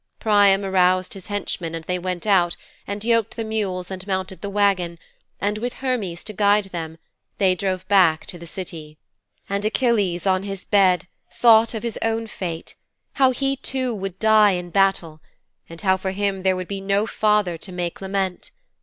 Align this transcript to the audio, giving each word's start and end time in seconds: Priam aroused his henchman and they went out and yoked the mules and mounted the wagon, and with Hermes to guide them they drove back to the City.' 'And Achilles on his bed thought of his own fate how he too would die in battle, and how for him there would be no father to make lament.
Priam 0.17 0.65
aroused 0.65 1.13
his 1.13 1.27
henchman 1.27 1.75
and 1.75 1.85
they 1.85 1.99
went 1.99 2.25
out 2.25 2.57
and 2.87 3.03
yoked 3.05 3.35
the 3.35 3.43
mules 3.43 3.91
and 3.91 4.07
mounted 4.07 4.41
the 4.41 4.49
wagon, 4.49 4.97
and 5.39 5.59
with 5.59 5.73
Hermes 5.73 6.23
to 6.23 6.33
guide 6.33 6.65
them 6.71 6.97
they 7.37 7.53
drove 7.53 7.87
back 7.87 8.25
to 8.25 8.39
the 8.39 8.47
City.' 8.47 8.97
'And 9.47 9.63
Achilles 9.63 10.25
on 10.25 10.41
his 10.41 10.65
bed 10.65 11.07
thought 11.31 11.75
of 11.75 11.83
his 11.83 11.99
own 12.01 12.25
fate 12.25 12.73
how 13.21 13.29
he 13.29 13.55
too 13.55 13.93
would 13.93 14.17
die 14.17 14.53
in 14.53 14.71
battle, 14.71 15.21
and 15.69 15.79
how 15.81 15.97
for 15.97 16.09
him 16.13 16.41
there 16.41 16.55
would 16.55 16.67
be 16.67 16.81
no 16.81 17.05
father 17.05 17.55
to 17.59 17.71
make 17.71 18.01
lament. 18.01 18.49